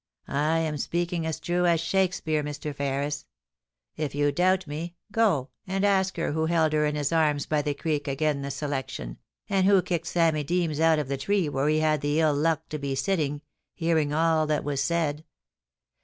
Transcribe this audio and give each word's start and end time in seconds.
I 0.27 0.57
am 0.57 0.79
speaking 0.79 1.27
as 1.27 1.39
true 1.39 1.67
as 1.67 1.79
Shakespeare, 1.79 2.41
Mr. 2.43 2.73
Ferris. 2.73 3.27
If 3.95 4.15
you 4.15 4.31
doubt 4.31 4.65
me, 4.65 4.95
go 5.11 5.49
and 5.67 5.85
ask 5.85 6.17
her 6.17 6.31
who 6.31 6.47
held 6.47 6.73
her 6.73 6.87
in 6.87 6.95
his 6.95 7.11
arms 7.11 7.45
by 7.45 7.61
the 7.61 7.75
creek 7.75 8.07
agen 8.07 8.41
the 8.41 8.49
selection, 8.49 9.19
and 9.47 9.67
who 9.67 9.79
kicked 9.83 10.07
Sammy 10.07 10.43
Deans 10.43 10.79
out 10.79 10.97
of 10.97 11.07
the 11.07 11.17
tree 11.17 11.47
where 11.49 11.67
he 11.69 11.81
had 11.81 12.01
the 12.01 12.19
ill 12.19 12.33
luck 12.33 12.67
to 12.69 12.79
be 12.79 12.95
sitting, 12.95 13.43
hearing 13.75 14.11
all 14.11 14.47
that 14.47 14.63
was 14.63 14.81
said 14.81 15.23